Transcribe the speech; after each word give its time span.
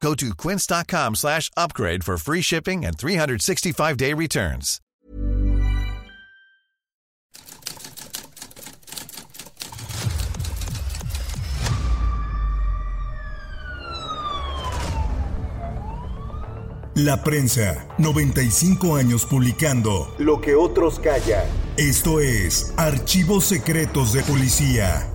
Go 0.00 0.14
to 0.14 0.34
quince.com 0.34 1.16
slash 1.16 1.50
upgrade 1.56 2.04
for 2.04 2.16
free 2.16 2.42
shipping 2.42 2.84
and 2.84 2.96
365-day 2.96 4.14
returns. 4.14 4.80
La 16.94 17.22
prensa, 17.22 17.86
95 17.98 18.96
años 18.96 19.24
publicando 19.24 20.12
Lo 20.18 20.40
que 20.40 20.56
otros 20.56 20.98
callan. 20.98 21.44
Esto 21.76 22.18
es 22.18 22.74
Archivos 22.76 23.44
Secretos 23.44 24.12
de 24.12 24.22
Policía. 24.24 25.08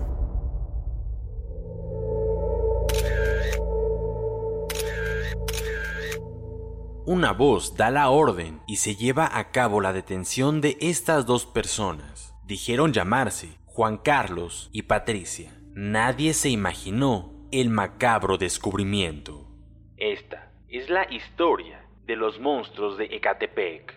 Una 7.13 7.31
voz 7.31 7.77
da 7.77 7.91
la 7.91 8.09
orden 8.09 8.59
y 8.65 8.77
se 8.77 8.95
lleva 8.95 9.37
a 9.37 9.51
cabo 9.51 9.81
la 9.81 9.93
detención 9.93 10.61
de 10.61 10.77
estas 10.81 11.27
dos 11.27 11.45
personas. 11.45 12.33
Dijeron 12.43 12.91
llamarse 12.91 13.59
Juan 13.65 13.97
Carlos 13.97 14.71
y 14.73 14.81
Patricia. 14.81 15.55
Nadie 15.75 16.33
se 16.33 16.49
imaginó 16.49 17.31
el 17.51 17.69
macabro 17.69 18.39
descubrimiento. 18.39 19.47
Esta 19.95 20.51
es 20.67 20.89
la 20.89 21.07
historia 21.13 21.85
de 22.07 22.15
los 22.15 22.39
monstruos 22.39 22.97
de 22.97 23.05
Ecatepec. 23.05 23.93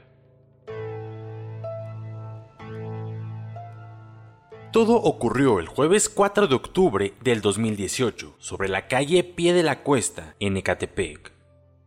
Todo 4.75 4.97
ocurrió 4.97 5.58
el 5.58 5.69
jueves 5.69 6.11
4 6.11 6.48
de 6.48 6.55
octubre 6.55 7.14
del 7.23 7.41
2018 7.41 8.34
sobre 8.36 8.69
la 8.69 8.89
calle 8.89 9.25
Pie 9.25 9.55
de 9.55 9.62
la 9.62 9.83
Cuesta 9.83 10.36
en 10.39 10.58
Ecatepec. 10.58 11.36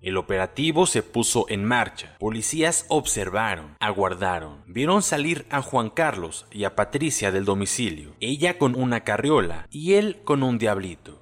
El 0.02 0.16
operativo 0.16 0.86
se 0.86 1.04
puso 1.04 1.46
en 1.50 1.66
marcha. 1.66 2.16
Policías 2.20 2.86
observaron, 2.88 3.76
aguardaron, 3.82 4.64
vieron 4.66 5.02
salir 5.02 5.46
a 5.50 5.62
Juan 5.62 5.90
Carlos 5.90 6.48
y 6.52 6.64
a 6.64 6.76
Patricia 6.76 7.32
del 7.32 7.44
domicilio, 7.44 8.16
ella 8.22 8.58
con 8.58 8.76
una 8.76 9.02
carriola 9.04 9.68
y 9.70 9.96
él 9.96 10.22
con 10.24 10.42
un 10.44 10.58
diablito. 10.58 11.22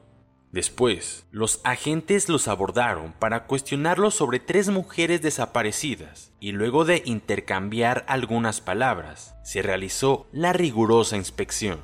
Después, 0.52 1.26
los 1.32 1.60
agentes 1.64 2.30
los 2.30 2.48
abordaron 2.48 3.14
para 3.14 3.48
cuestionarlos 3.48 4.14
sobre 4.14 4.39
tres 4.39 4.70
mujeres 4.70 5.21
desaparecidas 5.21 6.32
y 6.39 6.52
luego 6.52 6.86
de 6.86 7.02
intercambiar 7.04 8.05
algunas 8.08 8.61
palabras, 8.61 9.36
se 9.44 9.61
realizó 9.61 10.27
la 10.32 10.54
rigurosa 10.54 11.17
inspección. 11.17 11.80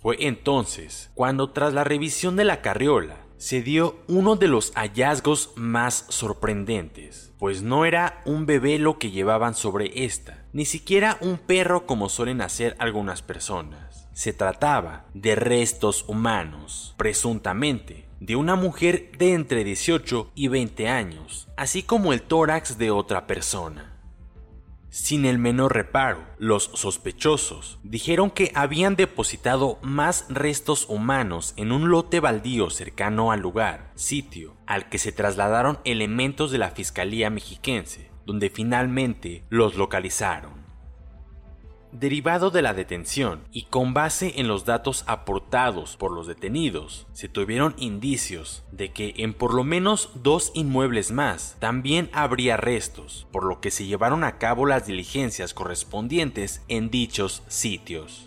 Fue 0.00 0.16
entonces 0.26 1.12
cuando 1.14 1.50
tras 1.50 1.72
la 1.72 1.84
revisión 1.84 2.34
de 2.34 2.44
la 2.44 2.60
carriola 2.60 3.21
se 3.42 3.60
dio 3.60 3.96
uno 4.06 4.36
de 4.36 4.46
los 4.46 4.70
hallazgos 4.76 5.50
más 5.56 6.06
sorprendentes, 6.10 7.32
pues 7.40 7.60
no 7.60 7.84
era 7.84 8.22
un 8.24 8.46
bebé 8.46 8.78
lo 8.78 9.00
que 9.00 9.10
llevaban 9.10 9.56
sobre 9.56 10.04
esta, 10.04 10.44
ni 10.52 10.64
siquiera 10.64 11.18
un 11.20 11.38
perro 11.38 11.84
como 11.84 12.08
suelen 12.08 12.40
hacer 12.40 12.76
algunas 12.78 13.20
personas. 13.20 14.08
Se 14.12 14.32
trataba 14.32 15.06
de 15.12 15.34
restos 15.34 16.04
humanos, 16.06 16.94
presuntamente, 16.96 18.06
de 18.20 18.36
una 18.36 18.54
mujer 18.54 19.10
de 19.18 19.32
entre 19.32 19.64
18 19.64 20.30
y 20.36 20.46
20 20.46 20.88
años, 20.88 21.48
así 21.56 21.82
como 21.82 22.12
el 22.12 22.22
tórax 22.22 22.78
de 22.78 22.92
otra 22.92 23.26
persona. 23.26 23.91
Sin 24.92 25.24
el 25.24 25.38
menor 25.38 25.72
reparo, 25.72 26.22
los 26.36 26.64
sospechosos 26.74 27.78
dijeron 27.82 28.30
que 28.30 28.52
habían 28.54 28.94
depositado 28.94 29.78
más 29.80 30.26
restos 30.28 30.84
humanos 30.86 31.54
en 31.56 31.72
un 31.72 31.88
lote 31.88 32.20
baldío 32.20 32.68
cercano 32.68 33.32
al 33.32 33.40
lugar, 33.40 33.90
sitio 33.94 34.54
al 34.66 34.90
que 34.90 34.98
se 34.98 35.10
trasladaron 35.10 35.78
elementos 35.86 36.50
de 36.50 36.58
la 36.58 36.72
Fiscalía 36.72 37.30
Mexiquense, 37.30 38.10
donde 38.26 38.50
finalmente 38.50 39.46
los 39.48 39.76
localizaron. 39.76 40.61
Derivado 41.92 42.50
de 42.50 42.62
la 42.62 42.72
detención 42.72 43.42
y 43.52 43.64
con 43.64 43.92
base 43.92 44.40
en 44.40 44.48
los 44.48 44.64
datos 44.64 45.04
aportados 45.06 45.98
por 45.98 46.10
los 46.10 46.26
detenidos, 46.26 47.06
se 47.12 47.28
tuvieron 47.28 47.74
indicios 47.76 48.64
de 48.72 48.92
que 48.92 49.12
en 49.18 49.34
por 49.34 49.52
lo 49.52 49.62
menos 49.62 50.08
dos 50.14 50.52
inmuebles 50.54 51.10
más 51.12 51.56
también 51.58 52.08
habría 52.14 52.56
restos, 52.56 53.26
por 53.30 53.44
lo 53.44 53.60
que 53.60 53.70
se 53.70 53.84
llevaron 53.84 54.24
a 54.24 54.38
cabo 54.38 54.64
las 54.64 54.86
diligencias 54.86 55.52
correspondientes 55.52 56.62
en 56.68 56.90
dichos 56.90 57.42
sitios. 57.48 58.26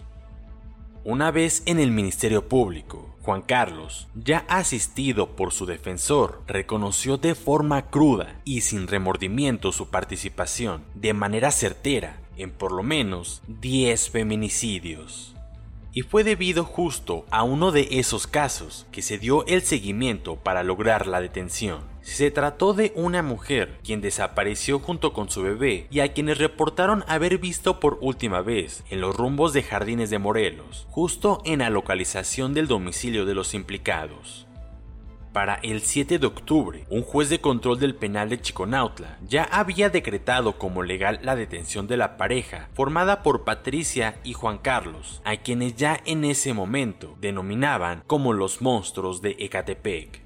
Una 1.04 1.32
vez 1.32 1.64
en 1.66 1.80
el 1.80 1.90
Ministerio 1.90 2.48
Público, 2.48 3.15
Juan 3.26 3.42
Carlos, 3.42 4.08
ya 4.14 4.46
asistido 4.48 5.36
por 5.36 5.52
su 5.52 5.66
defensor, 5.66 6.44
reconoció 6.46 7.18
de 7.18 7.34
forma 7.34 7.88
cruda 7.88 8.40
y 8.46 8.62
sin 8.62 8.88
remordimiento 8.88 9.72
su 9.72 9.90
participación, 9.90 10.84
de 10.94 11.16
manera 11.16 11.50
certera, 11.50 12.20
en 12.38 12.52
por 12.52 12.72
lo 12.72 12.84
menos 12.84 13.42
10 13.48 14.12
feminicidios. 14.12 15.34
Y 15.92 16.04
fue 16.04 16.24
debido 16.24 16.66
justo 16.66 17.26
a 17.32 17.42
uno 17.42 17.72
de 17.72 17.88
esos 17.94 18.28
casos 18.28 18.86
que 18.92 19.02
se 19.02 19.18
dio 19.18 19.44
el 19.48 19.64
seguimiento 19.64 20.36
para 20.36 20.62
lograr 20.62 21.08
la 21.08 21.20
detención. 21.20 21.95
Se 22.06 22.30
trató 22.30 22.74
de 22.74 22.94
una 22.96 23.24
mujer 23.24 23.80
quien 23.84 24.00
desapareció 24.00 24.80
junto 24.80 25.12
con 25.12 25.30
su 25.30 25.42
bebé 25.42 25.88
y 25.90 26.02
a 26.02 26.14
quienes 26.14 26.38
reportaron 26.38 27.04
haber 27.08 27.40
visto 27.40 27.80
por 27.80 27.98
última 28.00 28.42
vez 28.42 28.84
en 28.92 29.02
los 29.02 29.16
rumbos 29.16 29.54
de 29.54 29.64
Jardines 29.64 30.12
de 30.12 30.20
Morelos, 30.20 30.86
justo 30.92 31.42
en 31.46 31.60
la 31.60 31.72
localización 31.72 32.54
del 32.54 32.68
domicilio 32.68 33.26
de 33.26 33.34
los 33.34 33.56
implicados. 33.56 34.46
Para 35.34 35.56
el 35.56 35.82
7 35.82 36.20
de 36.20 36.28
octubre, 36.28 36.86
un 36.90 37.02
juez 37.02 37.28
de 37.30 37.42
control 37.42 37.80
del 37.80 37.96
penal 37.96 38.30
de 38.30 38.40
Chiconautla 38.40 39.18
ya 39.28 39.44
había 39.44 39.90
decretado 39.90 40.60
como 40.60 40.84
legal 40.84 41.20
la 41.24 41.36
detención 41.36 41.88
de 41.88 41.98
la 41.98 42.18
pareja 42.18 42.70
formada 42.74 43.24
por 43.24 43.44
Patricia 43.44 44.20
y 44.24 44.34
Juan 44.34 44.60
Carlos, 44.60 45.22
a 45.26 45.38
quienes 45.38 45.76
ya 45.76 46.00
en 46.06 46.24
ese 46.24 46.54
momento 46.54 47.18
denominaban 47.20 48.04
como 48.06 48.32
los 48.32 48.62
monstruos 48.62 49.24
de 49.24 49.36
Ecatepec. 49.40 50.25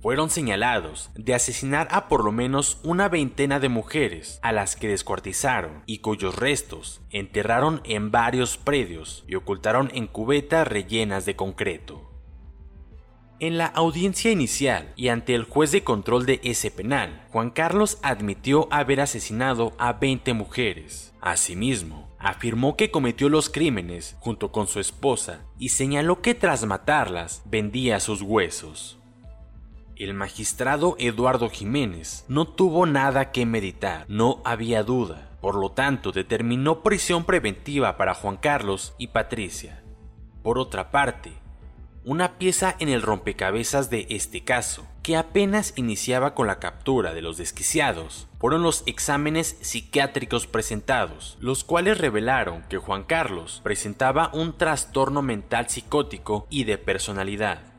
Fueron 0.00 0.30
señalados 0.30 1.10
de 1.14 1.34
asesinar 1.34 1.88
a 1.90 2.08
por 2.08 2.24
lo 2.24 2.30
menos 2.32 2.78
una 2.84 3.08
veintena 3.08 3.58
de 3.60 3.68
mujeres 3.68 4.38
a 4.42 4.52
las 4.52 4.76
que 4.76 4.88
descuartizaron 4.88 5.82
y 5.86 5.98
cuyos 5.98 6.36
restos 6.36 7.00
enterraron 7.10 7.80
en 7.84 8.10
varios 8.10 8.58
predios 8.58 9.24
y 9.26 9.34
ocultaron 9.34 9.90
en 9.94 10.06
cubetas 10.06 10.68
rellenas 10.68 11.24
de 11.24 11.34
concreto. 11.34 12.10
En 13.38 13.58
la 13.58 13.66
audiencia 13.66 14.30
inicial 14.30 14.94
y 14.96 15.08
ante 15.08 15.34
el 15.34 15.44
juez 15.44 15.70
de 15.70 15.84
control 15.84 16.24
de 16.24 16.40
ese 16.42 16.70
penal, 16.70 17.26
Juan 17.32 17.50
Carlos 17.50 17.98
admitió 18.02 18.66
haber 18.70 19.00
asesinado 19.00 19.74
a 19.78 19.92
20 19.92 20.32
mujeres. 20.32 21.12
Asimismo, 21.20 22.08
afirmó 22.18 22.76
que 22.76 22.90
cometió 22.90 23.28
los 23.28 23.50
crímenes 23.50 24.16
junto 24.20 24.52
con 24.52 24.68
su 24.68 24.80
esposa 24.80 25.44
y 25.58 25.68
señaló 25.68 26.22
que 26.22 26.34
tras 26.34 26.64
matarlas 26.64 27.42
vendía 27.44 28.00
sus 28.00 28.22
huesos. 28.22 28.98
El 29.96 30.12
magistrado 30.12 30.94
Eduardo 30.98 31.48
Jiménez 31.48 32.26
no 32.28 32.46
tuvo 32.46 32.84
nada 32.84 33.32
que 33.32 33.46
meditar, 33.46 34.04
no 34.08 34.42
había 34.44 34.82
duda, 34.82 35.30
por 35.40 35.54
lo 35.54 35.70
tanto 35.70 36.12
determinó 36.12 36.82
prisión 36.82 37.24
preventiva 37.24 37.96
para 37.96 38.12
Juan 38.12 38.36
Carlos 38.36 38.94
y 38.98 39.06
Patricia. 39.06 39.82
Por 40.42 40.58
otra 40.58 40.90
parte, 40.90 41.32
una 42.04 42.36
pieza 42.36 42.76
en 42.78 42.90
el 42.90 43.00
rompecabezas 43.00 43.88
de 43.88 44.06
este 44.10 44.44
caso, 44.44 44.86
que 45.02 45.16
apenas 45.16 45.72
iniciaba 45.76 46.34
con 46.34 46.46
la 46.46 46.58
captura 46.58 47.14
de 47.14 47.22
los 47.22 47.38
desquiciados, 47.38 48.28
fueron 48.38 48.62
los 48.62 48.82
exámenes 48.84 49.56
psiquiátricos 49.62 50.46
presentados, 50.46 51.38
los 51.40 51.64
cuales 51.64 51.96
revelaron 51.96 52.64
que 52.68 52.76
Juan 52.76 53.04
Carlos 53.04 53.62
presentaba 53.64 54.30
un 54.34 54.58
trastorno 54.58 55.22
mental 55.22 55.70
psicótico 55.70 56.46
y 56.50 56.64
de 56.64 56.76
personalidad, 56.76 57.75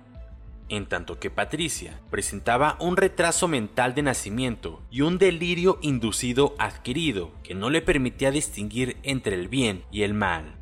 en 0.69 0.85
tanto 0.85 1.19
que 1.19 1.29
Patricia 1.29 1.99
presentaba 2.09 2.77
un 2.79 2.97
retraso 2.97 3.47
mental 3.47 3.95
de 3.95 4.03
nacimiento 4.03 4.81
y 4.91 5.01
un 5.01 5.17
delirio 5.17 5.79
inducido 5.81 6.55
adquirido 6.59 7.31
que 7.43 7.55
no 7.55 7.69
le 7.69 7.81
permitía 7.81 8.31
distinguir 8.31 8.97
entre 9.03 9.35
el 9.35 9.47
bien 9.47 9.83
y 9.91 10.03
el 10.03 10.13
mal. 10.13 10.57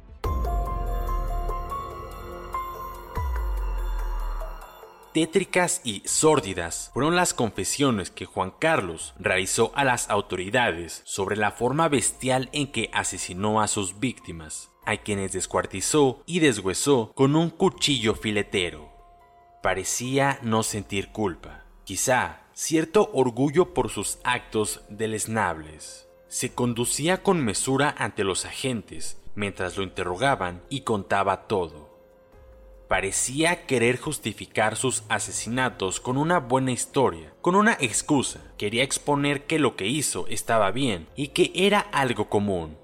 tétricas 5.16 5.80
y 5.86 6.04
sórdidas 6.04 6.92
fueron 6.94 7.16
las 7.16 7.34
confesiones 7.34 8.12
que 8.12 8.26
Juan 8.26 8.52
Carlos 8.52 9.14
realizó 9.18 9.72
a 9.74 9.86
las 9.86 10.10
autoridades 10.10 11.04
sobre 11.06 11.38
la 11.38 11.52
forma 11.52 11.88
bestial 11.88 12.50
en 12.52 12.70
que 12.70 12.90
asesinó 12.92 13.62
a 13.62 13.70
sus 13.70 14.02
víctimas, 14.02 14.72
a 14.86 14.98
quienes 14.98 15.32
descuartizó 15.32 16.22
y 16.26 16.42
deshuesó 16.42 17.14
con 17.16 17.38
un 17.38 17.50
cuchillo 17.50 18.14
filetero. 18.14 18.95
Parecía 19.66 20.38
no 20.44 20.62
sentir 20.62 21.12
culpa, 21.12 21.64
quizá 21.86 22.42
cierto 22.54 23.10
orgullo 23.14 23.74
por 23.74 23.90
sus 23.90 24.20
actos 24.24 24.84
deleznables. 24.90 26.08
Se 26.28 26.54
conducía 26.54 27.24
con 27.24 27.44
mesura 27.44 27.96
ante 27.98 28.24
los 28.24 28.46
agentes 28.46 29.20
mientras 29.34 29.76
lo 29.76 29.82
interrogaban 29.82 30.62
y 30.70 30.82
contaba 30.82 31.48
todo 31.48 31.98
Parecía 32.88 33.66
querer 33.66 34.00
justificar 34.00 34.76
sus 34.76 35.04
asesinatos 35.10 36.00
con 36.00 36.20
una 36.20 36.40
buena 36.40 36.72
historia, 36.72 37.34
con 37.42 37.56
una 37.56 37.74
excusa. 37.80 38.42
Quería 38.60 38.84
exponer 38.84 39.48
que 39.48 39.58
lo 39.58 39.76
que 39.76 39.88
hizo 39.88 40.28
estaba 40.28 40.70
bien 40.70 41.10
y 41.16 41.30
que 41.30 41.52
era 41.56 41.80
algo 41.80 42.30
común. 42.30 42.78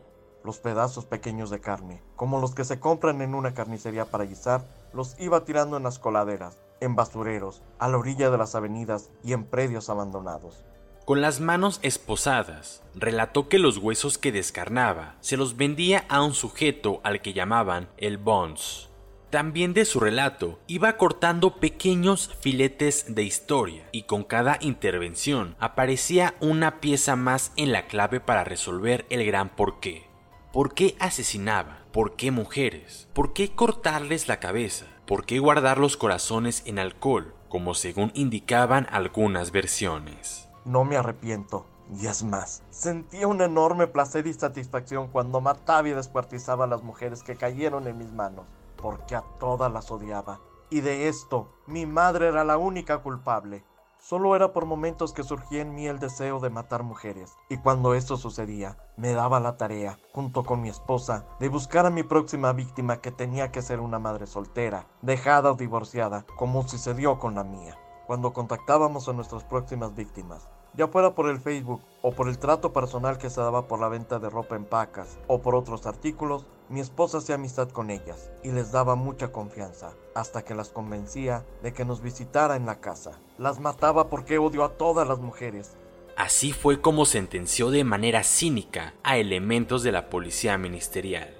Los 0.44 0.58
pedazos 0.58 1.06
pequeños 1.06 1.52
de 1.52 1.62
carne, 1.62 2.02
como 2.16 2.42
los 2.42 2.56
que 2.56 2.66
se 2.66 2.80
compran 2.80 3.22
en 3.22 3.36
una 3.36 3.54
carnicería 3.54 4.06
para 4.06 4.26
guisar, 4.26 4.66
los 4.92 5.16
iba 5.20 5.46
tirando 5.46 5.78
en 5.78 5.84
las 5.84 6.00
coladeras, 6.00 6.58
en 6.82 6.96
basureros, 6.96 7.64
a 7.80 7.88
la 7.88 7.98
orilla 7.98 8.30
de 8.30 8.38
las 8.38 8.56
avenidas 8.56 9.10
y 9.24 9.32
en 9.32 9.46
predios 9.46 9.90
abandonados. 9.90 10.66
Con 11.06 11.22
las 11.22 11.40
manos 11.40 11.80
esposadas, 11.82 12.84
relató 12.94 13.48
que 13.48 13.60
los 13.60 13.78
huesos 13.78 14.18
que 14.18 14.32
descarnaba 14.32 15.16
se 15.22 15.38
los 15.38 15.56
vendía 15.56 16.06
a 16.10 16.22
un 16.22 16.34
sujeto 16.34 17.00
al 17.04 17.22
que 17.22 17.34
llamaban 17.34 17.90
el 17.98 18.18
Bones 18.18 18.92
también 19.32 19.74
de 19.74 19.86
su 19.86 20.02
relato 20.02 20.60
iba 20.68 20.98
cortando 20.98 21.56
pequeños 21.56 22.30
filetes 22.42 23.16
de 23.16 23.24
historia 23.24 23.88
y 23.94 24.04
con 24.04 24.26
cada 24.26 24.58
intervención 24.60 25.56
aparecía 25.58 26.36
una 26.42 26.82
pieza 26.82 27.16
más 27.16 27.54
en 27.56 27.72
la 27.72 27.88
clave 27.88 28.20
para 28.20 28.44
resolver 28.44 29.06
el 29.10 29.26
gran 29.26 29.56
porqué. 29.56 30.06
¿Por 30.52 30.74
qué 30.74 30.98
asesinaba? 31.00 31.86
¿Por 31.94 32.18
qué 32.18 32.30
mujeres? 32.30 33.08
¿Por 33.14 33.32
qué 33.32 33.56
cortarles 33.56 34.28
la 34.28 34.42
cabeza? 34.42 34.86
¿Por 35.06 35.26
qué 35.26 35.40
guardar 35.40 35.78
los 35.78 35.98
corazones 35.98 36.64
en 36.66 36.80
alcohol? 36.80 37.34
Como 37.50 37.74
según 37.74 38.12
indicaban 38.14 38.88
algunas 38.92 39.52
versiones. 39.52 40.50
No 40.66 40.86
me 40.86 40.98
arrepiento. 40.98 41.66
Y 42.00 42.08
es 42.08 42.24
más, 42.24 42.64
sentía 42.70 43.28
un 43.28 43.42
enorme 43.42 43.88
placer 43.88 44.26
y 44.26 44.34
satisfacción 44.34 45.10
cuando 45.10 45.42
mataba 45.42 45.90
y 45.90 45.92
descuartizaba 45.92 46.64
a 46.64 46.68
las 46.68 46.84
mujeres 46.84 47.24
que 47.24 47.36
cayeron 47.36 47.88
en 47.88 47.98
mis 47.98 48.14
manos 48.14 48.46
porque 48.82 49.16
a 49.16 49.24
todas 49.40 49.72
las 49.72 49.92
odiaba. 49.92 50.40
Y 50.70 50.82
de 50.82 51.08
esto, 51.08 51.54
mi 51.68 51.86
madre 51.86 52.28
era 52.28 52.44
la 52.44 52.58
única 52.58 53.00
culpable. 53.00 53.64
Solo 54.02 54.36
era 54.36 54.52
por 54.52 54.66
momentos 54.66 55.14
que 55.14 55.24
surgía 55.24 55.62
en 55.62 55.76
mí 55.76 55.86
el 55.86 56.00
deseo 56.00 56.40
de 56.40 56.50
matar 56.50 56.82
mujeres, 56.82 57.38
y 57.50 57.58
cuando 57.58 57.94
esto 57.94 58.18
sucedía, 58.18 58.76
me 58.98 59.14
daba 59.14 59.40
la 59.40 59.58
tarea, 59.58 60.00
junto 60.12 60.44
con 60.44 60.60
mi 60.60 60.70
esposa, 60.70 61.28
de 61.40 61.50
buscar 61.50 61.86
a 61.86 61.92
mi 61.92 62.02
próxima 62.02 62.52
víctima 62.52 63.00
que 63.00 63.12
tenía 63.12 63.52
que 63.52 63.62
ser 63.62 63.80
una 63.80 64.00
madre 64.00 64.26
soltera, 64.26 64.88
dejada 65.04 65.52
o 65.52 65.56
divorciada, 65.56 66.26
como 66.36 66.68
sucedió 66.68 67.20
con 67.20 67.36
la 67.36 67.44
mía. 67.44 67.78
Cuando 68.08 68.34
contactábamos 68.34 69.08
a 69.08 69.14
nuestras 69.14 69.44
próximas 69.44 69.94
víctimas, 69.94 70.50
ya 70.74 70.88
fuera 70.88 71.14
por 71.14 71.30
el 71.30 71.40
Facebook 71.40 71.82
o 72.02 72.12
por 72.12 72.28
el 72.28 72.40
trato 72.40 72.74
personal 72.74 73.18
que 73.20 73.30
se 73.30 73.40
daba 73.40 73.68
por 73.68 73.80
la 73.80 73.90
venta 73.90 74.20
de 74.20 74.30
ropa 74.30 74.56
en 74.56 74.66
pacas 74.66 75.20
o 75.28 75.42
por 75.42 75.54
otros 75.54 75.86
artículos, 75.86 76.48
mi 76.70 76.80
esposa 76.80 77.18
hacía 77.18 77.36
amistad 77.36 77.70
con 77.70 77.92
ellas 77.92 78.32
y 78.44 78.52
les 78.52 78.72
daba 78.72 78.96
mucha 78.96 79.32
confianza, 79.32 79.92
hasta 80.16 80.44
que 80.44 80.56
las 80.56 80.70
convencía 80.70 81.46
de 81.62 81.74
que 81.74 81.86
nos 81.86 82.02
visitara 82.02 82.56
en 82.56 82.66
la 82.66 82.80
casa. 82.80 83.20
Las 83.42 83.60
mataba 83.60 84.08
porque 84.08 84.38
odio 84.38 84.64
a 84.64 84.78
todas 84.78 85.08
las 85.08 85.18
mujeres. 85.18 85.72
Así 86.16 86.52
fue 86.52 86.80
como 86.80 87.06
sentenció 87.06 87.72
de 87.72 87.84
manera 87.84 88.22
cínica 88.22 88.94
a 89.02 89.18
elementos 89.18 89.82
de 89.82 89.92
la 89.92 90.12
policía 90.12 90.60
ministerial. 90.60 91.34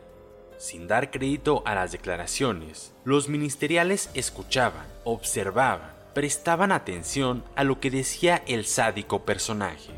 Sin 0.58 0.88
dar 0.88 1.12
crédito 1.12 1.62
a 1.64 1.76
las 1.76 1.92
declaraciones, 1.92 2.96
los 3.04 3.30
ministeriales 3.30 4.10
escuchaban, 4.16 4.88
observaban, 5.04 5.94
prestaban 6.16 6.72
atención 6.72 7.44
a 7.56 7.64
lo 7.64 7.80
que 7.80 7.92
decía 7.92 8.42
el 8.48 8.66
sádico 8.66 9.24
personaje. 9.24 9.94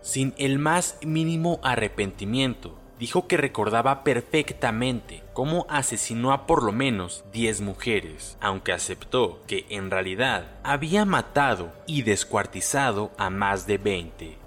Sin 0.00 0.32
el 0.38 0.58
más 0.58 0.96
mínimo 1.02 1.60
arrepentimiento, 1.62 2.78
dijo 3.02 3.26
que 3.26 3.36
recordaba 3.36 4.04
perfectamente 4.04 5.24
cómo 5.32 5.66
asesinó 5.68 6.30
a 6.32 6.46
por 6.46 6.62
lo 6.62 6.70
menos 6.70 7.24
10 7.32 7.60
mujeres, 7.62 8.38
aunque 8.40 8.72
aceptó 8.72 9.40
que 9.48 9.66
en 9.70 9.90
realidad 9.90 10.52
había 10.62 11.04
matado 11.04 11.72
y 11.88 12.02
descuartizado 12.02 13.10
a 13.18 13.28
más 13.28 13.66
de 13.66 13.78
20 13.78 14.38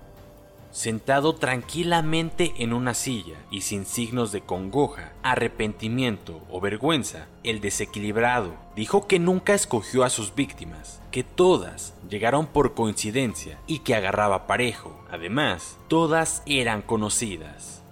sentado 0.71 1.35
tranquilamente 1.35 2.53
en 2.57 2.73
una 2.73 2.93
silla 2.93 3.37
y 3.49 3.61
sin 3.61 3.85
signos 3.85 4.33
de 4.33 4.41
congoja, 4.41 5.13
arrepentimiento 5.23 6.41
o 6.49 6.59
vergüenza, 6.59 7.27
el 7.43 7.61
desequilibrado 7.61 8.55
dijo 8.75 9.07
que 9.07 9.17
nunca 9.17 9.53
escogió 9.53 10.03
a 10.03 10.09
sus 10.09 10.35
víctimas, 10.35 11.01
que 11.11 11.23
todas 11.23 11.93
llegaron 12.09 12.45
por 12.47 12.73
coincidencia 12.73 13.57
y 13.67 13.79
que 13.79 13.95
agarraba 13.95 14.47
parejo. 14.47 15.01
Además, 15.09 15.77
todas 15.87 16.43
eran 16.45 16.81
conocidas. 16.81 17.84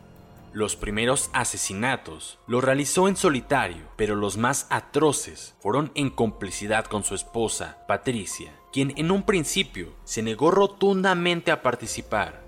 Los 0.54 0.76
primeros 0.76 1.32
asesinatos 1.34 2.38
los 2.46 2.64
realizó 2.64 3.08
en 3.08 3.16
solitario, 3.16 3.88
pero 3.96 4.16
los 4.16 4.38
más 4.38 4.68
atroces 4.70 5.56
fueron 5.60 5.92
en 5.96 6.12
complicidad 6.12 6.86
con 6.86 7.04
su 7.04 7.16
esposa, 7.16 7.84
Patricia, 7.88 8.54
quien 8.72 8.94
en 8.96 9.10
un 9.10 9.24
principio 9.24 9.96
se 10.04 10.22
negó 10.22 10.52
rotundamente 10.52 11.50
a 11.50 11.64
participar, 11.64 12.44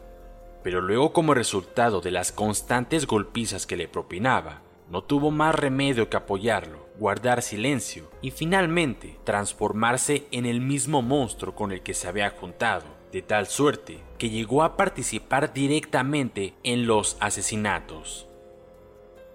pero 0.63 0.81
luego 0.81 1.13
como 1.13 1.33
resultado 1.33 1.99
de 1.99 2.11
las 2.11 2.31
constantes 2.31 3.07
golpizas 3.07 3.65
que 3.65 3.75
le 3.75 3.87
propinaba, 3.87 4.61
no 4.87 5.03
tuvo 5.03 5.31
más 5.31 5.55
remedio 5.55 6.07
que 6.07 6.17
apoyarlo, 6.17 6.87
guardar 6.99 7.41
silencio 7.41 8.11
y 8.21 8.29
finalmente 8.29 9.17
transformarse 9.23 10.27
en 10.29 10.45
el 10.45 10.61
mismo 10.61 11.01
monstruo 11.01 11.55
con 11.55 11.71
el 11.71 11.81
que 11.81 11.95
se 11.95 12.07
había 12.07 12.29
juntado, 12.29 12.85
de 13.11 13.21
tal 13.21 13.47
suerte 13.47 13.99
que 14.17 14.29
llegó 14.29 14.63
a 14.63 14.77
participar 14.77 15.53
directamente 15.53 16.53
en 16.63 16.87
los 16.87 17.17
asesinatos. 17.19 18.27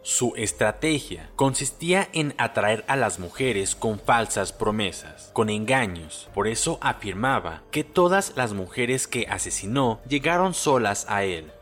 Su 0.03 0.33
estrategia 0.37 1.31
consistía 1.37 2.09
en 2.15 2.35
atraer 2.39 2.85
a 2.89 2.97
las 2.97 3.19
mujeres 3.19 3.75
con 3.75 4.00
falsas 4.00 4.50
promesas, 4.50 5.31
con 5.35 5.50
engaños. 5.50 6.31
Por 6.33 6.49
eso 6.49 6.79
afirmaba 6.81 7.62
que 7.71 7.85
todas 7.85 8.33
las 8.35 8.55
mujeres 8.55 9.07
que 9.07 9.27
asesinó 9.29 10.00
llegaron 10.09 10.55
solas 10.55 11.05
a 11.09 11.25
él. 11.25 11.53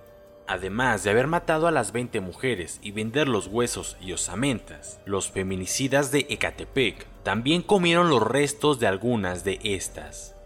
Además 0.47 1.03
de 1.03 1.11
haber 1.11 1.27
matado 1.27 1.67
a 1.67 1.73
las 1.73 1.91
20 1.91 2.21
mujeres 2.21 2.79
y 2.81 2.93
vender 2.93 3.29
los 3.29 3.49
huesos 3.49 3.97
y 4.01 4.13
osamentas, 4.13 5.01
los 5.05 5.31
feminicidas 5.31 6.13
de 6.13 6.27
Ecatepec 6.31 7.07
también 7.25 7.61
comieron 7.61 8.09
los 8.09 8.23
restos 8.23 8.79
de 8.79 8.87
algunas 8.87 9.43
de 9.43 9.59
estas. 9.63 10.38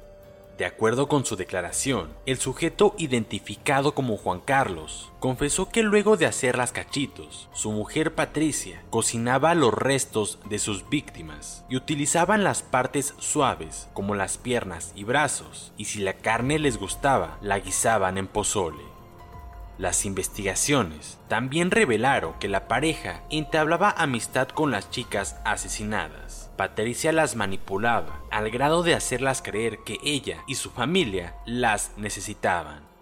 De 0.59 0.67
acuerdo 0.67 1.09
con 1.09 1.25
su 1.25 1.37
declaración, 1.37 2.13
el 2.27 2.37
sujeto 2.37 2.95
identificado 2.99 3.95
como 3.95 4.19
Juan 4.19 4.41
Carlos 4.41 5.11
confesó 5.19 5.71
que 5.71 5.83
luego 5.83 6.19
de 6.19 6.27
hacer 6.27 6.59
las 6.59 6.73
cachitos, 6.73 7.49
su 7.55 7.73
mujer 7.73 8.15
Patricia 8.15 8.83
cocinaba 8.91 9.55
los 9.55 9.73
restos 9.73 10.39
de 10.51 10.59
sus 10.59 10.89
víctimas 10.91 11.65
y 11.71 11.77
utilizaban 11.77 12.45
las 12.45 12.63
partes 12.63 13.15
suaves 13.19 13.89
como 13.95 14.15
las 14.15 14.37
piernas 14.37 14.93
y 14.95 15.05
brazos, 15.05 15.73
y 15.79 15.87
si 15.87 16.01
la 16.01 16.15
carne 16.15 16.59
les 16.59 16.77
gustaba, 16.77 17.39
la 17.41 17.59
guisaban 17.59 18.19
en 18.19 18.27
pozole. 18.27 18.85
Las 19.79 20.05
investigaciones 20.05 21.19
también 21.29 21.71
revelaron 21.71 22.35
que 22.35 22.49
la 22.49 22.69
pareja 22.69 23.23
entablaba 23.31 23.91
amistad 23.91 24.49
con 24.49 24.71
las 24.71 24.91
chicas 24.91 25.37
asesinadas 25.45 26.42
Patricia 26.57 27.13
las 27.13 27.35
manipulaba 27.35 28.21
al 28.31 28.51
grado 28.51 28.83
de 28.83 28.95
hacerlas 28.95 29.43
creer 29.43 29.79
que 29.79 29.99
ella 30.05 30.45
y 30.47 30.57
su 30.57 30.71
familia 30.71 31.35
las 31.47 31.93
necesitaban. 31.97 32.93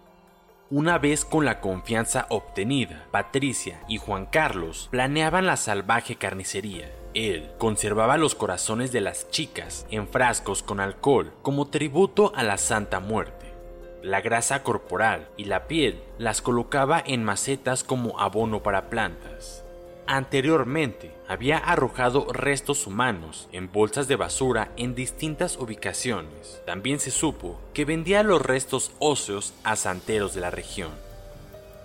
Una 0.69 0.97
vez 0.97 1.25
con 1.25 1.43
la 1.43 1.59
confianza 1.59 2.27
obtenida, 2.29 3.05
Patricia 3.11 3.81
y 3.89 3.97
Juan 3.97 4.25
Carlos 4.25 4.87
planeaban 4.89 5.45
la 5.45 5.57
salvaje 5.57 6.15
carnicería. 6.15 6.89
Él 7.13 7.51
conservaba 7.57 8.15
los 8.15 8.35
corazones 8.35 8.93
de 8.93 9.01
las 9.01 9.29
chicas 9.31 9.85
en 9.91 10.07
frascos 10.07 10.63
con 10.63 10.79
alcohol 10.79 11.33
como 11.41 11.67
tributo 11.67 12.31
a 12.37 12.43
la 12.43 12.57
Santa 12.57 13.01
Muerte. 13.01 13.53
La 14.01 14.21
grasa 14.21 14.63
corporal 14.63 15.27
y 15.35 15.43
la 15.43 15.67
piel 15.67 16.01
las 16.17 16.41
colocaba 16.41 17.03
en 17.05 17.25
macetas 17.25 17.83
como 17.83 18.17
abono 18.21 18.63
para 18.63 18.89
plantas. 18.89 19.65
Anteriormente, 20.13 21.15
había 21.29 21.57
arrojado 21.57 22.27
restos 22.33 22.85
humanos 22.85 23.47
en 23.53 23.71
bolsas 23.71 24.09
de 24.09 24.17
basura 24.17 24.73
en 24.75 24.93
distintas 24.93 25.55
ubicaciones. 25.55 26.61
También 26.65 26.99
se 26.99 27.11
supo 27.11 27.61
que 27.73 27.85
vendía 27.85 28.21
los 28.21 28.41
restos 28.41 28.91
óseos 28.99 29.53
a 29.63 29.77
santeros 29.77 30.35
de 30.35 30.41
la 30.41 30.51
región. 30.51 30.91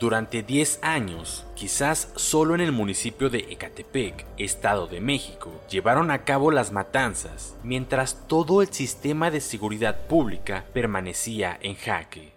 Durante 0.01 0.43
10 0.43 0.81
años, 0.83 1.47
quizás 1.55 2.11
solo 2.17 2.57
en 2.57 2.63
el 2.63 2.73
municipio 2.73 3.31
de 3.31 3.47
Ecatepec, 3.49 4.27
Estado 4.39 4.89
de 4.89 5.01
México, 5.01 5.53
llevaron 5.71 6.11
a 6.11 6.25
cabo 6.25 6.51
las 6.51 6.73
matanzas, 6.73 7.55
mientras 7.63 8.27
todo 8.27 8.61
el 8.61 8.73
sistema 8.73 9.31
de 9.31 9.41
seguridad 9.41 10.09
pública 10.09 10.65
permanecía 10.73 11.57
en 11.63 11.77
jaque. 11.77 12.33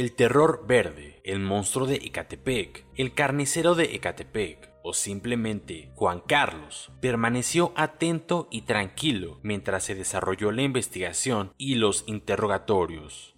El 0.00 0.12
terror 0.12 0.64
verde, 0.66 1.20
el 1.24 1.40
monstruo 1.40 1.86
de 1.86 1.96
Ecatepec, 1.96 2.86
el 2.96 3.12
carnicero 3.12 3.74
de 3.74 3.96
Ecatepec, 3.96 4.70
o 4.82 4.94
simplemente 4.94 5.90
Juan 5.94 6.22
Carlos, 6.26 6.90
permaneció 7.02 7.74
atento 7.76 8.48
y 8.50 8.62
tranquilo 8.62 9.40
mientras 9.42 9.84
se 9.84 9.94
desarrolló 9.94 10.52
la 10.52 10.62
investigación 10.62 11.52
y 11.58 11.74
los 11.74 12.04
interrogatorios. 12.06 13.36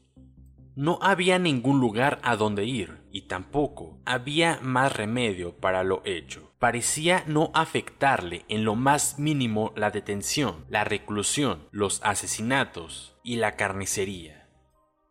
No 0.77 1.01
había 1.03 1.41
ningún 1.41 1.81
lugar 1.81 2.21
a 2.23 2.37
donde 2.37 2.65
ir 2.65 3.03
y 3.11 3.23
tampoco 3.23 3.99
había 4.05 4.61
más 4.63 4.95
remedio 4.95 5.57
para 5.57 5.83
lo 5.83 6.01
hecho. 6.05 6.53
Parecía 6.61 7.25
no 7.27 7.51
afectarle 7.55 8.45
en 8.49 8.65
lo 8.65 8.77
más 8.77 9.19
mínimo 9.19 9.73
la 9.75 9.91
detención, 9.91 10.65
la 10.69 10.85
reclusión, 10.85 11.67
los 11.73 12.01
asesinatos 12.05 13.17
y 13.25 13.35
la 13.35 13.57
carnicería. 13.57 14.42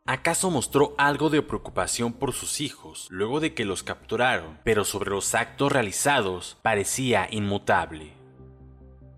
¿Acaso 0.07 0.49
mostró 0.49 0.95
algo 0.97 1.29
de 1.29 1.43
preocupación 1.43 2.11
por 2.13 2.33
sus 2.33 2.59
hijos 2.59 3.07
luego 3.11 3.39
de 3.39 3.53
que 3.53 3.65
los 3.65 3.83
capturaron, 3.83 4.59
pero 4.63 4.83
sobre 4.83 5.11
los 5.11 5.35
actos 5.35 5.71
realizados 5.71 6.57
parecía 6.63 7.27
inmutable? 7.29 8.13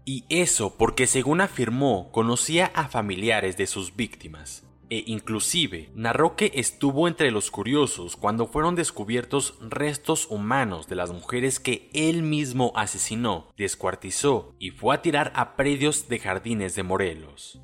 Y 0.04 0.26
eso 0.28 0.76
porque 0.78 1.08
según 1.08 1.40
afirmó 1.40 2.12
conocía 2.12 2.66
a 2.76 2.90
familiares 2.90 3.56
de 3.56 3.66
sus 3.66 3.96
víctimas, 3.96 4.66
e 4.90 5.06
inclusive 5.08 5.90
narró 5.96 6.36
que 6.36 6.52
estuvo 6.56 7.08
entre 7.08 7.32
los 7.32 7.50
curiosos 7.50 8.18
cuando 8.18 8.48
fueron 8.48 8.76
descubiertos 8.76 9.56
restos 9.62 10.28
humanos 10.30 10.88
de 10.88 10.96
las 10.96 11.14
mujeres 11.14 11.62
que 11.62 11.90
él 11.94 12.24
mismo 12.24 12.74
asesinó, 12.76 13.48
descuartizó 13.56 14.54
y 14.60 14.72
fue 14.72 14.94
a 14.94 15.02
tirar 15.02 15.32
a 15.34 15.56
predios 15.56 16.10
de 16.10 16.20
jardines 16.20 16.76
de 16.76 16.84
Morelos. 16.84 17.62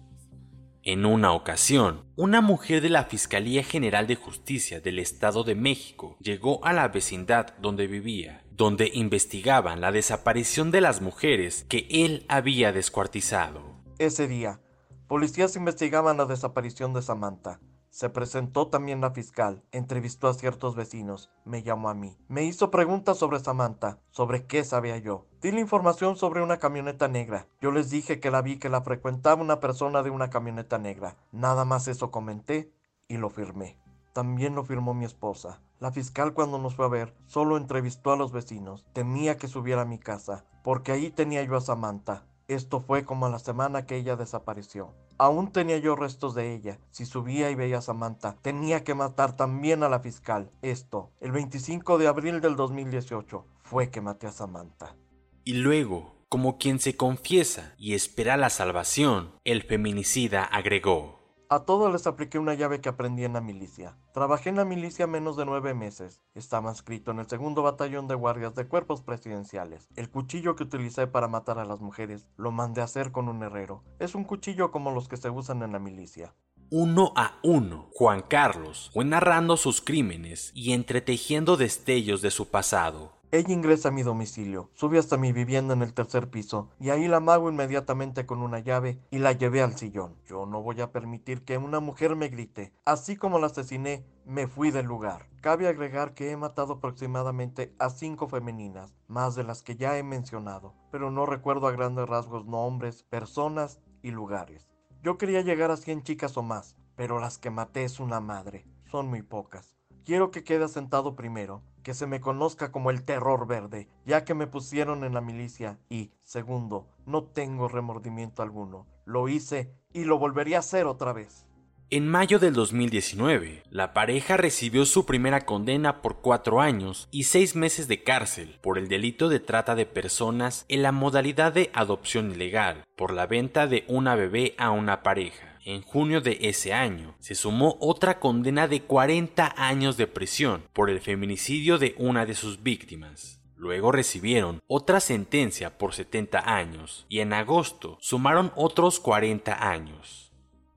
En 0.84 1.06
una 1.06 1.34
ocasión, 1.34 2.06
una 2.16 2.40
mujer 2.40 2.82
de 2.82 2.90
la 2.90 3.04
Fiscalía 3.04 3.64
General 3.64 4.08
de 4.08 4.16
Justicia 4.16 4.80
del 4.80 4.98
Estado 5.00 5.44
de 5.44 5.54
México 5.54 6.16
llegó 6.22 6.64
a 6.64 6.72
la 6.72 6.88
vecindad 6.88 7.54
donde 7.58 7.86
vivía, 7.86 8.46
donde 8.52 8.90
investigaban 8.94 9.82
la 9.82 9.92
desaparición 9.92 10.72
de 10.72 10.80
las 10.80 11.02
mujeres 11.02 11.66
que 11.68 11.86
él 11.90 12.26
había 12.30 12.72
descuartizado. 12.72 13.62
Ese 13.98 14.30
día, 14.30 14.62
policías 15.08 15.58
investigaban 15.58 16.16
la 16.16 16.26
desaparición 16.26 16.94
de 16.94 17.02
Samantha. 17.02 17.60
Se 17.92 18.10
presentó 18.10 18.68
también 18.68 19.02
la 19.02 19.12
fiscal, 19.12 19.64
entrevistó 19.72 20.28
a 20.28 20.36
ciertos 20.36 20.76
vecinos, 20.76 21.32
me 21.44 21.64
llamó 21.64 21.90
a 21.90 21.96
mí. 21.96 22.18
Me 22.28 22.44
hizo 22.44 22.70
preguntas 22.70 23.18
sobre 23.18 23.40
Samantha, 23.40 24.00
sobre 24.12 24.46
qué 24.46 24.64
sabía 24.64 24.98
yo. 25.00 25.26
Di 25.42 25.52
la 25.52 25.60
información 25.60 26.16
sobre 26.16 26.44
una 26.44 26.58
camioneta 26.58 27.08
negra. 27.08 27.48
Yo 27.62 27.72
les 27.72 27.90
dije 27.90 28.20
que 28.20 28.30
la 28.30 28.44
vi 28.44 28.60
que 28.60 28.70
la 28.70 28.82
frecuentaba 28.82 29.42
una 29.42 29.60
persona 29.60 30.04
de 30.04 30.12
una 30.12 30.30
camioneta 30.30 30.78
negra. 30.78 31.18
Nada 31.32 31.66
más 31.66 31.88
eso 31.88 32.12
comenté 32.12 32.72
y 33.08 33.18
lo 33.18 33.32
firmé. 33.32 33.80
También 34.14 34.54
lo 34.54 34.64
firmó 34.64 34.94
mi 34.94 35.06
esposa. 35.06 35.62
La 35.80 35.92
fiscal 35.92 36.34
cuando 36.34 36.60
nos 36.60 36.76
fue 36.76 36.86
a 36.86 36.90
ver 36.90 37.16
solo 37.26 37.58
entrevistó 37.58 38.12
a 38.12 38.18
los 38.18 38.32
vecinos. 38.32 38.86
Temía 38.94 39.38
que 39.38 39.48
subiera 39.48 39.82
a 39.82 39.86
mi 39.86 39.98
casa, 39.98 40.46
porque 40.64 40.92
ahí 40.92 41.10
tenía 41.10 41.44
yo 41.44 41.56
a 41.56 41.62
Samantha. 41.62 42.26
Esto 42.48 42.82
fue 42.82 43.04
como 43.04 43.26
a 43.26 43.30
la 43.30 43.40
semana 43.40 43.86
que 43.86 43.96
ella 43.96 44.16
desapareció. 44.16 44.94
Aún 45.22 45.52
tenía 45.52 45.78
yo 45.80 45.98
restos 45.98 46.34
de 46.34 46.56
ella. 46.56 46.80
Si 46.92 47.06
subía 47.06 47.52
y 47.52 47.56
veía 47.56 47.80
a 47.80 47.82
Samantha, 47.82 48.38
tenía 48.42 48.86
que 48.86 48.96
matar 48.96 49.36
también 49.36 49.84
a 49.84 49.90
la 49.90 50.00
fiscal. 50.00 50.50
Esto, 50.62 51.12
el 51.20 51.34
25 51.34 51.98
de 51.98 52.08
abril 52.08 52.40
del 52.40 52.56
2018, 52.56 53.46
fue 53.62 53.92
que 53.92 54.00
maté 54.00 54.28
a 54.28 54.32
Samantha. 54.32 54.96
Y 55.44 55.56
luego, 55.56 56.16
como 56.30 56.58
quien 56.58 56.80
se 56.80 56.96
confiesa 56.96 57.74
y 57.78 57.96
espera 57.96 58.38
la 58.38 58.50
salvación, 58.50 59.34
el 59.44 59.64
feminicida 59.64 60.46
agregó. 60.46 61.19
A 61.52 61.66
todos 61.66 61.92
les 61.92 62.06
apliqué 62.06 62.38
una 62.38 62.54
llave 62.54 62.80
que 62.80 62.90
aprendí 62.90 63.24
en 63.24 63.34
la 63.34 63.42
milicia. 63.42 63.98
Trabajé 64.14 64.50
en 64.50 64.58
la 64.58 64.66
milicia 64.66 65.08
menos 65.08 65.36
de 65.36 65.46
nueve 65.46 65.74
meses. 65.74 66.22
Estaba 66.36 66.70
inscrito 66.70 67.10
en 67.10 67.18
el 67.18 67.28
segundo 67.28 67.64
batallón 67.64 68.08
de 68.08 68.14
guardias 68.14 68.54
de 68.54 68.68
cuerpos 68.68 69.02
presidenciales. 69.02 69.90
El 69.96 70.12
cuchillo 70.12 70.56
que 70.56 70.66
utilicé 70.66 71.08
para 71.08 71.28
matar 71.28 71.58
a 71.58 71.66
las 71.66 71.82
mujeres 71.82 72.28
lo 72.38 72.52
mandé 72.52 72.82
a 72.82 72.84
hacer 72.84 73.12
con 73.12 73.30
un 73.30 73.42
herrero. 73.42 73.84
Es 73.98 74.14
un 74.14 74.26
cuchillo 74.26 74.70
como 74.70 74.92
los 74.92 75.08
que 75.08 75.18
se 75.18 75.32
usan 75.32 75.64
en 75.64 75.72
la 75.72 75.80
milicia. 75.80 76.36
Uno 76.70 77.14
a 77.16 77.40
uno, 77.42 77.90
Juan 77.96 78.22
Carlos 78.22 78.92
fue 78.94 79.04
narrando 79.04 79.58
sus 79.58 79.82
crímenes 79.82 80.52
y 80.54 80.74
entretejiendo 80.74 81.58
destellos 81.58 82.22
de 82.22 82.30
su 82.30 82.50
pasado. 82.50 83.19
Ella 83.32 83.54
ingresa 83.54 83.90
a 83.90 83.92
mi 83.92 84.02
domicilio, 84.02 84.72
sube 84.74 84.98
hasta 84.98 85.16
mi 85.16 85.32
vivienda 85.32 85.76
en 85.76 85.84
el 85.84 85.94
tercer 85.94 86.32
piso 86.32 86.72
y 86.80 86.90
ahí 86.90 87.08
la 87.08 87.18
amago 87.18 87.48
inmediatamente 87.48 88.26
con 88.26 88.42
una 88.42 88.58
llave 88.58 89.00
y 89.12 89.20
la 89.20 89.34
llevé 89.34 89.62
al 89.62 89.78
sillón. 89.78 90.16
Yo 90.26 90.48
no 90.48 90.64
voy 90.64 90.82
a 90.82 90.92
permitir 90.92 91.46
que 91.46 91.60
una 91.60 91.80
mujer 91.80 92.16
me 92.16 92.30
grite. 92.30 92.74
Así 92.86 93.18
como 93.18 93.38
la 93.38 93.46
asesiné, 93.46 94.04
me 94.26 94.48
fui 94.48 94.72
del 94.72 94.88
lugar. 94.88 95.28
Cabe 95.42 95.68
agregar 95.68 96.16
que 96.16 96.32
he 96.32 96.38
matado 96.38 96.74
aproximadamente 96.74 97.76
a 97.78 97.92
cinco 97.92 98.28
femeninas, 98.28 98.96
más 99.08 99.36
de 99.36 99.44
las 99.44 99.62
que 99.62 99.76
ya 99.76 99.96
he 100.00 100.02
mencionado, 100.02 100.74
pero 100.92 101.12
no 101.12 101.28
recuerdo 101.28 101.68
a 101.68 101.72
grandes 101.72 102.10
rasgos 102.10 102.48
nombres, 102.48 103.04
personas 103.04 103.80
y 104.02 104.10
lugares. 104.10 104.72
Yo 105.04 105.20
quería 105.20 105.42
llegar 105.42 105.70
a 105.70 105.78
100 105.78 106.02
chicas 106.02 106.36
o 106.36 106.42
más, 106.42 106.78
pero 106.96 107.20
las 107.20 107.38
que 107.38 107.52
maté 107.52 107.84
es 107.84 108.00
una 108.00 108.22
madre. 108.22 108.66
Son 108.90 109.08
muy 109.08 109.22
pocas. 109.22 109.76
Quiero 110.04 110.32
que 110.32 110.44
quede 110.44 110.68
sentado 110.68 111.16
primero, 111.16 111.62
que 111.90 111.96
se 111.96 112.06
me 112.06 112.22
conozca 112.22 112.72
como 112.72 112.92
el 112.92 113.02
terror 113.02 113.48
verde, 113.48 113.88
ya 114.06 114.24
que 114.24 114.36
me 114.36 114.46
pusieron 114.46 115.04
en 115.04 115.16
la 115.16 115.22
milicia 115.22 115.80
y, 115.90 116.12
segundo, 116.24 116.88
no 117.08 117.24
tengo 117.24 117.68
remordimiento 117.68 118.44
alguno. 118.44 118.86
Lo 119.06 119.28
hice 119.28 119.74
y 119.92 120.04
lo 120.04 120.20
volvería 120.20 120.58
a 120.58 120.60
hacer 120.60 120.86
otra 120.86 121.14
vez. 121.14 121.48
En 121.90 122.08
mayo 122.08 122.38
del 122.38 122.54
2019, 122.54 123.64
la 123.72 123.94
pareja 123.94 124.38
recibió 124.38 124.86
su 124.86 125.08
primera 125.08 125.48
condena 125.48 126.04
por 126.04 126.18
cuatro 126.18 126.62
años 126.62 127.08
y 127.10 127.24
seis 127.24 127.56
meses 127.56 127.88
de 127.88 128.04
cárcel 128.04 128.60
por 128.62 128.78
el 128.78 128.88
delito 128.88 129.28
de 129.28 129.40
trata 129.40 129.74
de 129.74 129.88
personas 129.88 130.66
en 130.68 130.84
la 130.84 130.92
modalidad 130.92 131.54
de 131.54 131.72
adopción 131.74 132.30
ilegal 132.30 132.84
por 132.96 133.14
la 133.14 133.26
venta 133.26 133.66
de 133.66 133.84
una 133.88 134.14
bebé 134.14 134.54
a 134.60 134.70
una 134.70 135.02
pareja. 135.02 135.49
En 135.70 135.84
junio 135.84 136.20
de 136.20 136.40
ese 136.42 136.74
año 136.74 137.14
se 137.20 137.36
sumó 137.36 137.78
otra 137.80 138.20
condena 138.20 138.68
de 138.68 138.82
40 138.82 139.54
años 139.56 139.98
de 139.98 140.08
prisión 140.08 140.64
por 140.74 140.90
el 140.90 141.00
feminicidio 141.00 141.78
de 141.78 141.94
una 142.00 142.26
de 142.26 142.34
sus 142.34 142.64
víctimas. 142.64 143.40
Luego 143.56 143.92
recibieron 143.92 144.64
otra 144.66 145.00
sentencia 145.00 145.78
por 145.78 145.94
70 145.94 146.56
años 146.58 147.06
y 147.08 147.20
en 147.20 147.34
agosto 147.34 148.00
sumaron 148.02 148.52
otros 148.56 149.00
40 149.00 149.70
años. 149.70 150.32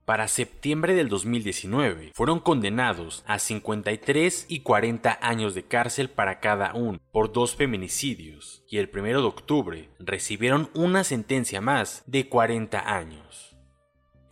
Para 0.05 0.27
septiembre 0.27 0.93
del 0.93 1.09
2019 1.09 2.11
fueron 2.13 2.39
condenados 2.39 3.23
a 3.25 3.39
53 3.39 4.45
y 4.47 4.59
40 4.59 5.17
años 5.23 5.55
de 5.55 5.63
cárcel 5.63 6.11
para 6.11 6.39
cada 6.39 6.75
uno 6.75 6.99
por 7.11 7.33
dos 7.33 7.55
feminicidios 7.55 8.63
y 8.69 8.77
el 8.77 8.91
1 8.93 9.07
de 9.07 9.15
octubre 9.15 9.89
recibieron 9.97 10.69
una 10.75 11.03
sentencia 11.03 11.61
más 11.61 12.03
de 12.05 12.29
40 12.29 12.95
años. 12.95 13.52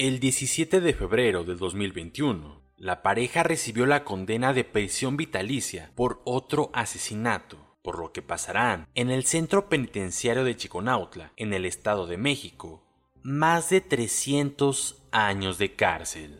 El 0.03 0.19
17 0.19 0.81
de 0.81 0.95
febrero 0.95 1.43
del 1.43 1.59
2021, 1.59 2.59
la 2.75 3.03
pareja 3.03 3.43
recibió 3.43 3.85
la 3.85 4.03
condena 4.03 4.51
de 4.51 4.63
prisión 4.63 5.15
vitalicia 5.15 5.91
por 5.93 6.23
otro 6.25 6.71
asesinato, 6.73 7.77
por 7.83 7.99
lo 7.99 8.11
que 8.11 8.23
pasarán 8.23 8.87
en 8.95 9.11
el 9.11 9.25
centro 9.25 9.69
penitenciario 9.69 10.43
de 10.43 10.57
Chiconautla, 10.57 11.33
en 11.37 11.53
el 11.53 11.67
Estado 11.67 12.07
de 12.07 12.17
México, 12.17 12.83
más 13.21 13.69
de 13.69 13.79
300 13.79 15.03
años 15.11 15.59
de 15.59 15.75
cárcel. 15.75 16.39